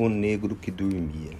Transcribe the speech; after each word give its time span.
O 0.00 0.08
negro 0.08 0.54
que 0.54 0.70
dormia. 0.70 1.36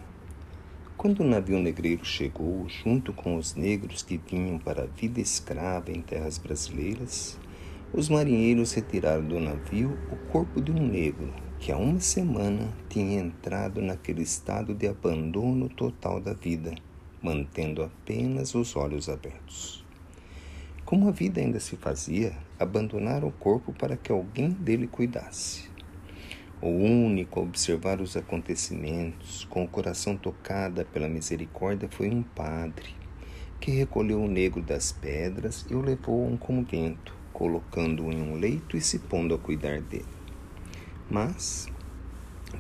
Quando 0.97 1.21
o 1.21 1.25
navio 1.25 1.60
negreiro 1.60 2.05
chegou, 2.05 2.69
junto 2.69 3.12
com 3.12 3.37
os 3.37 3.54
negros 3.54 4.03
que 4.03 4.19
vinham 4.19 4.58
para 4.58 4.83
a 4.83 4.87
vida 4.87 5.21
escrava 5.21 5.92
em 5.92 6.03
terras 6.03 6.38
brasileiras, 6.38 7.38
os 7.92 8.08
marinheiros 8.08 8.72
retiraram 8.72 9.24
do 9.24 9.38
navio 9.38 9.96
o 10.10 10.16
corpo 10.32 10.60
de 10.60 10.72
um 10.72 10.88
negro 10.88 11.32
que 11.60 11.71
há 11.71 11.76
uma 11.76 12.00
semana 12.00 12.74
tinha 12.88 13.21
entrado 13.21 13.80
naquele 13.80 14.22
estado 14.22 14.75
de 14.75 14.88
abandono 14.88 15.68
total 15.68 16.20
da 16.20 16.32
vida, 16.32 16.75
mantendo 17.22 17.80
apenas 17.84 18.56
os 18.56 18.75
olhos 18.75 19.09
abertos. 19.09 19.84
Como 20.84 21.09
a 21.09 21.12
vida 21.12 21.40
ainda 21.40 21.61
se 21.61 21.77
fazia, 21.77 22.36
abandonaram 22.59 23.29
o 23.29 23.32
corpo 23.32 23.72
para 23.72 23.96
que 23.96 24.11
alguém 24.11 24.50
dele 24.50 24.88
cuidasse. 24.88 25.77
O 26.61 26.70
único 26.70 27.38
a 27.38 27.43
observar 27.45 28.00
os 28.00 28.16
acontecimentos, 28.16 29.46
com 29.48 29.62
o 29.62 29.68
coração 29.68 30.16
tocada 30.16 30.84
pela 30.84 31.09
misericórdia, 31.09 31.88
foi 31.88 32.10
um 32.10 32.20
padre, 32.20 32.96
que 33.60 33.70
recolheu 33.70 34.20
o 34.20 34.27
negro 34.27 34.60
das 34.60 34.91
pedras 34.91 35.64
e 35.70 35.74
o 35.74 35.80
levou 35.80 36.24
a 36.24 36.28
um 36.28 36.36
convento, 36.36 37.14
colocando-o 37.33 38.10
em 38.10 38.20
um 38.20 38.34
leito 38.34 38.77
e 38.77 38.80
se 38.80 38.98
pondo 38.98 39.36
a 39.36 39.38
cuidar 39.38 39.80
dele. 39.80 40.05
Mas, 41.09 41.69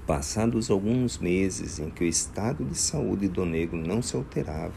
passados 0.06 0.70
alguns 0.70 1.18
meses 1.18 1.80
em 1.80 1.90
que 1.90 2.04
o 2.04 2.08
estado 2.08 2.64
de 2.64 2.78
saúde 2.78 3.26
do 3.26 3.44
negro 3.44 3.76
não 3.76 4.00
se 4.00 4.14
alterava, 4.14 4.76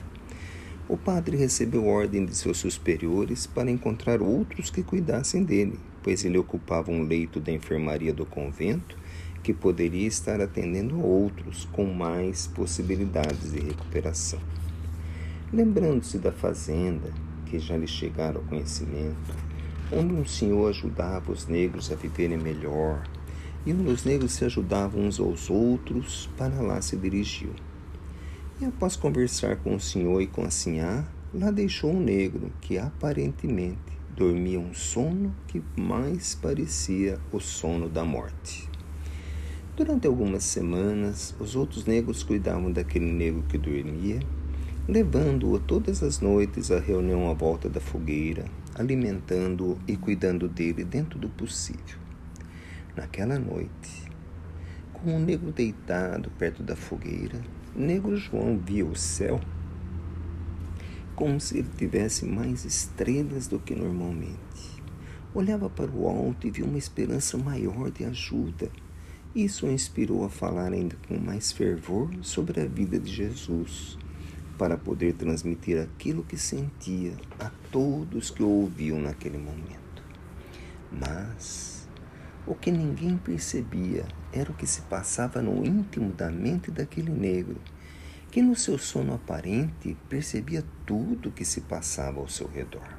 o 0.90 0.98
padre 0.98 1.38
recebeu 1.38 1.85
ordem 1.85 2.26
de 2.26 2.35
seus 2.35 2.58
superiores 2.58 3.46
para 3.46 3.70
encontrar 3.70 4.20
outros 4.20 4.72
que 4.72 4.82
cuidassem 4.82 5.44
dele, 5.44 5.80
pois 6.02 6.26
ele 6.26 6.40
ocupava 6.40 6.90
um 6.90 7.04
leito 7.04 7.40
da 7.40 7.52
enfermaria 7.52 8.12
do 8.12 8.26
convento 8.26 8.99
que 9.44 9.54
poderia 9.54 10.08
estar 10.08 10.40
atendendo 10.40 11.00
outros 11.00 11.68
com 11.72 11.86
mais 11.86 12.48
possibilidades 12.48 13.52
de 13.52 13.59
recuperação. 13.59 14.40
Lembrando-se 15.52 16.18
da 16.18 16.32
fazenda, 16.32 17.12
que 17.46 17.60
já 17.60 17.76
lhe 17.76 17.88
chegara 17.88 18.38
ao 18.38 18.43
conhecimento, 18.46 19.35
onde 19.91 20.13
um 20.13 20.26
senhor 20.26 20.70
ajudava 20.70 21.32
os 21.32 21.48
negros 21.48 21.91
a 21.91 21.96
viverem 21.96 22.38
melhor, 22.38 23.04
e 23.66 23.74
onde 23.74 23.90
os 23.90 24.05
negros 24.05 24.32
se 24.32 24.46
ajudavam 24.46 25.01
uns 25.01 25.20
aos 25.20 25.49
outros, 25.49 26.29
para 26.38 26.62
lá 26.62 26.82
se 26.82 26.96
dirigiu. 26.96 27.51
E 28.62 28.66
após 28.66 28.96
conversar 28.96 29.57
com 29.57 29.76
o 29.76 29.79
senhor 29.79 30.21
e 30.21 30.27
com 30.27 30.44
a 30.44 30.49
sinhá, 30.49 31.05
lá 31.34 31.51
deixou 31.51 31.91
um 31.91 31.99
negro 31.99 32.51
que 32.62 32.77
aparentemente 32.77 33.91
dormia 34.16 34.60
um 34.60 34.73
sono 34.73 35.35
que 35.48 35.62
mais 35.76 36.35
parecia 36.35 37.20
o 37.32 37.40
sono 37.40 37.90
da 37.90 38.05
morte. 38.05 38.71
Durante 39.76 40.05
algumas 40.05 40.44
semanas, 40.44 41.34
os 41.40 41.55
outros 41.55 41.86
negros 41.86 42.24
cuidavam 42.24 42.70
daquele 42.70 43.10
negro 43.10 43.41
que 43.44 43.58
dormia, 43.58 44.20
levando-o 44.86 45.58
todas 45.60 46.04
as 46.04 46.20
noites 46.20 46.70
à 46.72 46.80
reunião 46.80 47.30
à 47.32 47.34
volta 47.34 47.70
da 47.70 47.80
fogueira, 47.80 48.44
alimentando-o 48.76 49.80
e 49.88 49.96
cuidando 49.96 50.50
dele 50.50 50.84
dentro 50.84 51.18
do 51.18 51.30
possível. 51.30 51.98
Naquela 52.98 53.40
noite, 53.40 54.12
com 54.91 55.16
o 55.16 55.20
negro 55.20 55.54
deitado 55.54 56.30
perto 56.32 56.62
da 56.62 56.76
fogueira, 56.76 57.40
negro 57.74 58.18
João 58.18 58.58
via 58.58 58.85
o 58.85 58.96
céu 58.96 59.40
como 61.16 61.40
se 61.40 61.60
ele 61.60 61.70
tivesse 61.78 62.26
mais 62.26 62.66
estrelas 62.66 63.48
do 63.48 63.60
que 63.60 63.76
normalmente. 63.76 64.81
Olhava 65.34 65.69
para 65.69 65.91
o 65.91 66.08
alto 66.08 66.47
e 66.47 66.52
via 66.52 66.66
uma 66.66 66.78
esperança 66.78 67.38
maior 67.38 67.91
de 67.91 68.03
ajuda 68.03 68.69
isso 69.34 69.66
o 69.66 69.72
inspirou 69.72 70.25
a 70.25 70.29
falar 70.29 70.74
ainda 70.74 70.97
com 71.07 71.18
mais 71.18 71.51
fervor 71.51 72.09
sobre 72.22 72.59
a 72.59 72.66
vida 72.66 73.00
de 73.00 73.12
Jesus, 73.12 73.97
para 74.57 74.78
poder 74.78 75.13
transmitir 75.13 75.81
aquilo 75.81 76.23
que 76.23 76.38
sentia 76.38 77.13
a 77.40 77.50
todos 77.72 78.29
que 78.29 78.44
o 78.44 78.50
ouviam 78.50 79.00
naquele 79.00 79.38
momento. 79.38 80.03
Mas 80.91 81.88
o 82.45 82.53
que 82.53 82.72
ninguém 82.72 83.17
percebia 83.17 84.06
era 84.33 84.51
o 84.51 84.53
que 84.53 84.67
se 84.67 84.81
passava 84.81 85.41
no 85.41 85.66
íntimo 85.66 86.11
da 86.11 86.29
mente 86.29 86.69
daquele 86.69 87.11
negro, 87.11 87.61
que 88.29 88.41
no 88.41 88.56
seu 88.56 88.77
sono 88.77 89.13
aparente 89.13 89.97
percebia 90.09 90.63
tudo 90.85 91.29
o 91.29 91.31
que 91.31 91.45
se 91.45 91.61
passava 91.61 92.19
ao 92.19 92.27
seu 92.27 92.47
redor. 92.47 92.97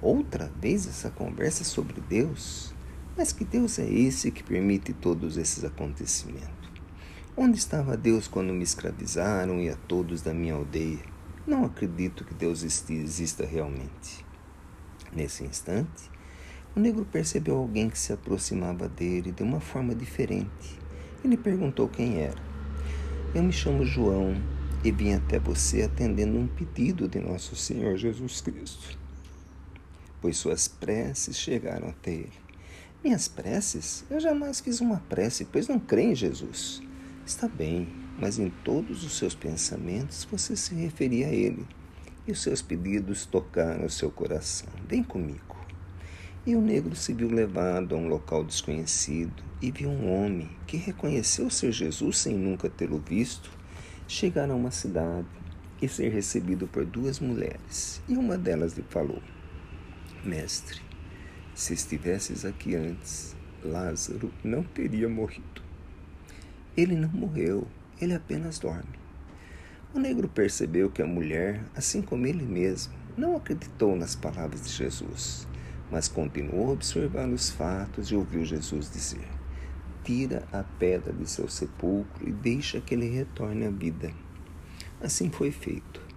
Outra 0.00 0.50
vez 0.60 0.86
essa 0.86 1.10
conversa 1.10 1.64
sobre 1.64 2.00
Deus 2.00 2.72
mas 3.18 3.32
que 3.32 3.44
Deus 3.44 3.80
é 3.80 3.92
esse 3.92 4.30
que 4.30 4.44
permite 4.44 4.92
todos 4.92 5.36
esses 5.36 5.64
acontecimentos? 5.64 6.70
Onde 7.36 7.58
estava 7.58 7.96
Deus 7.96 8.28
quando 8.28 8.52
me 8.52 8.62
escravizaram 8.62 9.60
e 9.60 9.68
a 9.68 9.74
todos 9.74 10.22
da 10.22 10.32
minha 10.32 10.54
aldeia? 10.54 11.04
Não 11.44 11.64
acredito 11.64 12.24
que 12.24 12.32
Deus 12.32 12.62
exista 12.62 13.44
realmente. 13.44 14.24
Nesse 15.12 15.42
instante, 15.42 16.08
o 16.76 16.78
negro 16.78 17.04
percebeu 17.04 17.56
alguém 17.56 17.90
que 17.90 17.98
se 17.98 18.12
aproximava 18.12 18.88
dele 18.88 19.32
de 19.32 19.42
uma 19.42 19.58
forma 19.58 19.96
diferente. 19.96 20.78
Ele 21.24 21.36
perguntou 21.36 21.88
quem 21.88 22.18
era. 22.18 22.40
Eu 23.34 23.42
me 23.42 23.52
chamo 23.52 23.84
João 23.84 24.40
e 24.84 24.92
vim 24.92 25.14
até 25.14 25.40
você 25.40 25.82
atendendo 25.82 26.38
um 26.38 26.46
pedido 26.46 27.08
de 27.08 27.18
nosso 27.18 27.56
Senhor 27.56 27.96
Jesus 27.96 28.40
Cristo, 28.40 28.96
pois 30.20 30.36
suas 30.36 30.68
preces 30.68 31.36
chegaram 31.36 31.88
até 31.88 32.12
ele. 32.12 32.47
Minhas 33.02 33.28
preces? 33.28 34.04
Eu 34.10 34.18
jamais 34.18 34.58
fiz 34.58 34.80
uma 34.80 34.98
prece, 35.08 35.44
pois 35.44 35.68
não 35.68 35.78
creio 35.78 36.10
em 36.10 36.16
Jesus. 36.16 36.82
Está 37.24 37.46
bem, 37.46 37.88
mas 38.18 38.40
em 38.40 38.50
todos 38.50 39.04
os 39.04 39.16
seus 39.16 39.36
pensamentos 39.36 40.26
você 40.28 40.56
se 40.56 40.74
referia 40.74 41.28
a 41.28 41.32
Ele, 41.32 41.64
e 42.26 42.32
os 42.32 42.42
seus 42.42 42.60
pedidos 42.60 43.24
tocaram 43.24 43.86
o 43.86 43.90
seu 43.90 44.10
coração. 44.10 44.68
Vem 44.88 45.04
comigo. 45.04 45.56
E 46.44 46.56
o 46.56 46.60
negro 46.60 46.96
se 46.96 47.12
viu 47.12 47.28
levado 47.28 47.94
a 47.94 47.98
um 47.98 48.08
local 48.08 48.42
desconhecido 48.42 49.44
e 49.62 49.70
viu 49.70 49.90
um 49.90 50.12
homem 50.12 50.50
que 50.66 50.76
reconheceu 50.76 51.48
ser 51.50 51.70
Jesus 51.70 52.18
sem 52.18 52.36
nunca 52.36 52.68
tê-lo 52.68 53.02
visto 53.06 53.50
chegar 54.08 54.50
a 54.50 54.54
uma 54.54 54.72
cidade 54.72 55.28
e 55.80 55.88
ser 55.88 56.08
recebido 56.08 56.66
por 56.66 56.84
duas 56.84 57.20
mulheres. 57.20 58.02
E 58.08 58.14
uma 58.16 58.36
delas 58.36 58.72
lhe 58.72 58.84
falou: 58.88 59.22
Mestre, 60.24 60.80
se 61.58 61.74
estivesses 61.74 62.44
aqui 62.44 62.76
antes, 62.76 63.34
Lázaro 63.64 64.32
não 64.44 64.62
teria 64.62 65.08
morrido. 65.08 65.60
Ele 66.76 66.94
não 66.94 67.08
morreu, 67.08 67.66
ele 68.00 68.14
apenas 68.14 68.60
dorme. 68.60 68.96
O 69.92 69.98
negro 69.98 70.28
percebeu 70.28 70.88
que 70.88 71.02
a 71.02 71.06
mulher, 71.06 71.64
assim 71.74 72.00
como 72.00 72.28
ele 72.28 72.44
mesmo, 72.44 72.94
não 73.16 73.34
acreditou 73.34 73.96
nas 73.96 74.14
palavras 74.14 74.62
de 74.62 74.68
Jesus, 74.68 75.48
mas 75.90 76.06
continuou 76.06 76.68
a 76.68 76.72
observar 76.74 77.28
os 77.28 77.50
fatos 77.50 78.12
e 78.12 78.14
ouviu 78.14 78.44
Jesus 78.44 78.88
dizer: 78.88 79.28
Tira 80.04 80.46
a 80.52 80.62
pedra 80.62 81.12
de 81.12 81.28
seu 81.28 81.48
sepulcro 81.48 82.28
e 82.28 82.30
deixa 82.30 82.80
que 82.80 82.94
ele 82.94 83.08
retorne 83.08 83.66
à 83.66 83.70
vida. 83.70 84.12
Assim 85.00 85.28
foi 85.28 85.50
feito. 85.50 86.07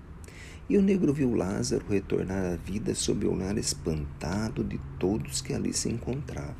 E 0.71 0.77
o 0.77 0.81
negro 0.81 1.13
viu 1.13 1.35
Lázaro 1.35 1.85
retornar 1.89 2.53
à 2.53 2.55
vida 2.55 2.95
sob 2.95 3.25
o 3.25 3.33
olhar 3.33 3.57
espantado 3.57 4.63
de 4.63 4.79
todos 4.97 5.41
que 5.41 5.53
ali 5.53 5.73
se 5.73 5.89
encontravam. 5.89 6.55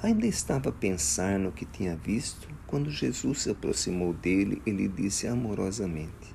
Ainda 0.00 0.24
estava 0.24 0.68
a 0.68 0.72
pensar 0.72 1.36
no 1.36 1.50
que 1.50 1.64
tinha 1.64 1.96
visto 1.96 2.48
quando 2.64 2.92
Jesus 2.92 3.42
se 3.42 3.50
aproximou 3.50 4.12
dele 4.12 4.62
e 4.64 4.70
lhe 4.70 4.86
disse 4.86 5.26
amorosamente: 5.26 6.30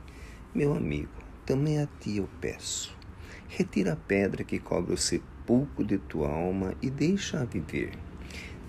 Meu 0.53 0.75
amigo, 0.75 1.13
também 1.45 1.79
a 1.79 1.88
ti 2.01 2.17
eu 2.17 2.27
peço. 2.41 2.94
Retira 3.47 3.94
a 3.94 3.95
pedra 3.95 4.44
que 4.44 4.59
cobre 4.59 4.94
o 4.94 4.97
sepulcro 4.97 5.85
de 5.85 5.97
tua 5.97 6.29
alma 6.29 6.73
e 6.81 6.89
deixa-a 6.89 7.45
viver. 7.45 7.91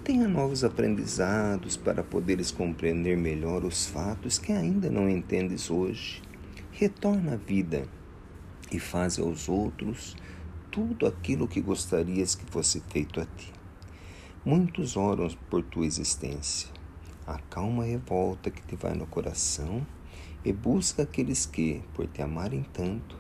Tenha 0.05 0.29
novos 0.29 0.63
aprendizados 0.63 1.77
para 1.77 2.05
poderes 2.05 2.53
compreender 2.53 3.17
melhor 3.17 3.65
os 3.65 3.87
fatos 3.87 4.39
que 4.39 4.53
ainda 4.53 4.89
não 4.89 5.09
entendes 5.09 5.69
hoje 5.69 6.23
retorna 6.79 7.33
à 7.33 7.37
vida 7.37 7.89
e 8.73 8.79
faz 8.79 9.19
aos 9.19 9.49
outros 9.49 10.17
tudo 10.71 11.07
aquilo 11.07 11.49
que 11.49 11.61
gostarias 11.61 12.35
que 12.35 12.45
fosse 12.47 12.81
feito 12.89 13.21
a 13.21 13.25
ti. 13.25 13.53
Muitos 14.45 14.97
oram 14.97 15.29
por 15.51 15.63
tua 15.63 15.87
existência. 15.87 16.69
Acalma 17.27 17.83
a 17.83 17.87
revolta 17.87 18.51
que 18.51 18.63
te 18.63 18.77
vai 18.77 18.95
no 18.95 19.07
coração 19.07 19.87
e 20.45 20.53
busca 20.53 21.03
aqueles 21.03 21.45
que, 21.45 21.83
por 21.95 22.07
te 22.07 22.23
amarem 22.23 22.65
tanto, 22.73 23.19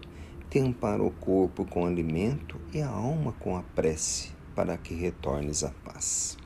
te 0.48 0.58
amparam 0.58 1.06
o 1.06 1.10
corpo 1.10 1.64
com 1.66 1.84
alimento 1.84 2.58
e 2.72 2.80
a 2.80 2.88
alma 2.88 3.32
com 3.32 3.56
a 3.56 3.62
prece, 3.62 4.30
para 4.54 4.78
que 4.78 4.94
retornes 4.94 5.62
à 5.62 5.70
paz. 5.70 6.38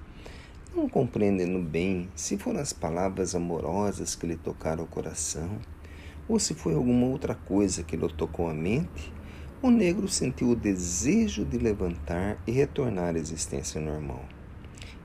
Não 0.75 0.89
compreendendo 0.89 1.61
bem 1.61 2.09
se 2.17 2.39
foram 2.39 2.61
as 2.61 2.73
palavras 2.73 3.35
amorosas 3.35 4.15
que 4.15 4.27
lhe 4.27 4.37
tocaram 4.37 4.85
o 4.85 4.89
coração, 4.89 5.59
ou 6.29 6.39
se 6.39 6.55
foi 6.55 6.75
alguma 6.75 7.07
outra 7.07 7.35
coisa 7.35 7.83
que 7.83 7.97
lhe 7.97 8.09
tocou 8.13 8.49
a 8.49 8.55
mente, 8.55 9.13
o 9.63 9.71
negro 9.71 10.09
sentiu 10.09 10.51
o 10.51 10.57
desejo 10.57 11.45
de 11.45 11.59
levantar 11.59 12.37
e 12.47 12.51
retornar 12.51 13.15
à 13.15 13.19
existência 13.19 13.81
normal. 13.81 14.25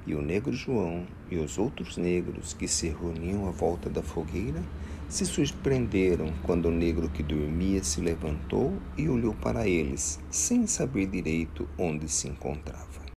E 0.05 0.15
o 0.15 0.21
negro 0.21 0.53
João 0.53 1.05
e 1.29 1.37
os 1.37 1.57
outros 1.57 1.97
negros 1.97 2.53
que 2.53 2.67
se 2.67 2.87
reuniam 2.87 3.47
à 3.47 3.51
volta 3.51 3.89
da 3.89 4.01
fogueira 4.01 4.63
se 5.09 5.25
surpreenderam 5.25 6.33
quando 6.43 6.67
o 6.67 6.71
negro 6.71 7.09
que 7.09 7.21
dormia 7.21 7.83
se 7.83 8.01
levantou 8.01 8.73
e 8.97 9.07
olhou 9.07 9.33
para 9.33 9.67
eles, 9.67 10.19
sem 10.29 10.65
saber 10.65 11.07
direito 11.07 11.67
onde 11.77 12.09
se 12.09 12.27
encontrava. 12.27 12.96